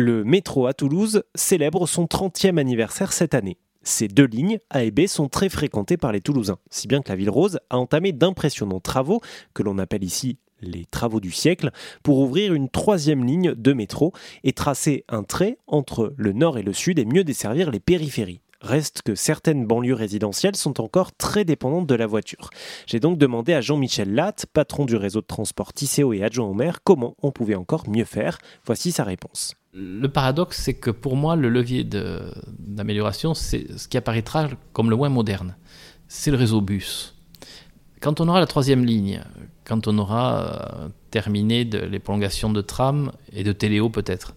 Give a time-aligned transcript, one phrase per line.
[0.00, 3.58] Le métro à Toulouse célèbre son 30e anniversaire cette année.
[3.82, 7.08] Ces deux lignes, A et B, sont très fréquentées par les Toulousains, si bien que
[7.08, 9.20] la ville rose a entamé d'impressionnants travaux,
[9.54, 11.72] que l'on appelle ici les travaux du siècle,
[12.04, 14.12] pour ouvrir une troisième ligne de métro
[14.44, 18.40] et tracer un trait entre le nord et le sud et mieux desservir les périphéries.
[18.60, 22.50] Reste que certaines banlieues résidentielles sont encore très dépendantes de la voiture.
[22.86, 26.54] J'ai donc demandé à Jean-Michel Latte, patron du réseau de transport Tisséo et adjoint au
[26.54, 28.38] maire, comment on pouvait encore mieux faire.
[28.64, 29.57] Voici sa réponse.
[29.80, 34.96] Le paradoxe, c'est que pour moi, le levier d'amélioration, c'est ce qui apparaîtra comme le
[34.96, 35.56] moins moderne.
[36.08, 37.14] C'est le réseau bus.
[38.00, 39.22] Quand on aura la troisième ligne,
[39.64, 44.34] quand on aura euh, terminé les prolongations de tram et de téléo peut-être,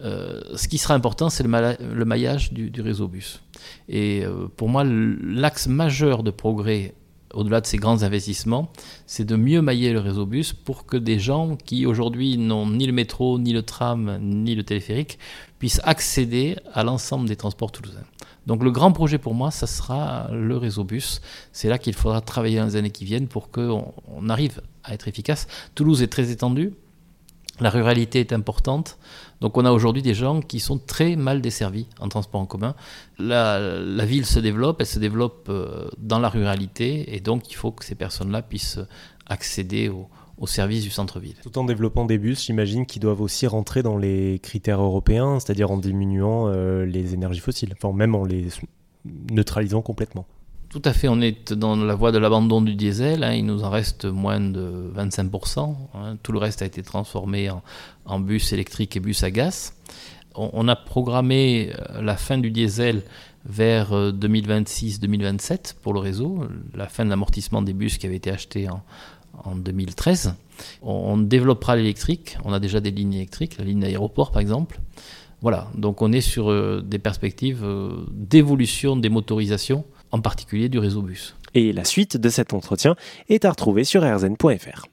[0.00, 3.42] euh, ce qui sera important, c'est le, maillage du, réseau bus.
[3.88, 6.94] Et euh, pour moi, l'axe majeur de progrès
[7.34, 8.70] au-delà de ces grands investissements,
[9.06, 12.86] c'est de mieux mailler le réseau bus pour que des gens qui aujourd'hui n'ont ni
[12.86, 15.18] le métro, ni le tram, ni le téléphérique
[15.58, 18.04] puissent accéder à l'ensemble des transports toulousains.
[18.46, 21.20] Donc le grand projet pour moi, ça sera le réseau bus.
[21.52, 23.92] C'est là qu'il faudra travailler dans les années qui viennent pour qu'on
[24.28, 25.48] arrive à être efficace.
[25.74, 26.72] Toulouse est très étendue,
[27.60, 28.98] la ruralité est importante.
[29.40, 32.74] Donc on a aujourd'hui des gens qui sont très mal desservis en transport en commun.
[33.18, 37.70] La, ville se développe, elle se développe euh, dans la ruralité et donc il faut
[37.70, 38.80] que ces personnes-là puissent
[39.26, 39.88] accéder
[40.38, 41.34] au service du centre-ville.
[41.42, 45.70] Tout en développant des bus, j'imagine, qui doivent aussi rentrer dans les critères européens, c'est-à-dire
[45.70, 48.48] en diminuant euh, les énergies fossiles, enfin même en les
[49.30, 50.26] neutralisant complètement.
[50.68, 53.32] Tout à fait, on est dans la voie de l'abandon du diesel, hein.
[53.34, 56.16] il nous en reste moins de 25%, hein.
[56.22, 57.48] tout le reste a été transformé
[58.04, 59.74] en, bus électriques et bus à gaz.
[60.34, 63.04] On, a programmé euh, la fin du diesel
[63.46, 66.44] vers 2026-2027 euh, pour le réseau,
[66.74, 68.82] la fin de l'amortissement des bus qui avaient été achetés en,
[69.44, 70.34] en 2013.
[70.82, 74.80] On développera l'électrique, on a déjà des lignes électriques, la ligne d'aéroport par exemple.
[75.40, 77.64] Voilà, donc on est sur euh, des perspectives
[78.10, 81.36] d'évolution des motorisations en particulier du réseau bus.
[81.54, 82.96] Et la suite de cet entretien
[83.28, 84.86] est à retrouver sur rzn.fr.